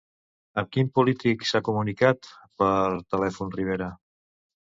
[0.61, 2.31] Amb quin polític s'ha comunicat
[2.63, 2.71] per
[3.17, 3.93] telèfon Rivera?